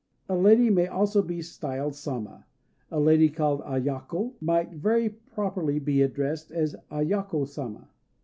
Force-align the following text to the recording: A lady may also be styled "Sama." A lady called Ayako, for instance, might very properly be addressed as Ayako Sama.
A 0.27 0.35
lady 0.35 0.71
may 0.71 0.87
also 0.87 1.21
be 1.21 1.43
styled 1.43 1.93
"Sama." 1.93 2.47
A 2.89 2.99
lady 2.99 3.29
called 3.29 3.61
Ayako, 3.61 4.01
for 4.09 4.21
instance, 4.29 4.41
might 4.41 4.71
very 4.73 5.09
properly 5.11 5.77
be 5.77 6.01
addressed 6.01 6.51
as 6.51 6.75
Ayako 6.89 7.47
Sama. 7.47 7.87